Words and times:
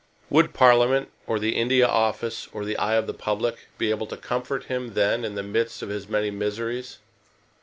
Would 0.31 0.51
Parliament, 0.55 1.11
or 1.27 1.37
the 1.37 1.55
India 1.55 1.85
Office, 1.87 2.47
or 2.53 2.65
the 2.65 2.75
eye 2.77 2.95
of 2.95 3.05
the 3.05 3.13
public 3.13 3.67
be 3.77 3.91
able 3.91 4.07
to 4.07 4.17
comfort 4.17 4.63
him 4.63 4.95
then 4.95 5.23
in 5.23 5.35
the 5.35 5.43
midst 5.43 5.83
of 5.83 5.89
his 5.89 6.09
many 6.09 6.31
miseries? 6.31 6.97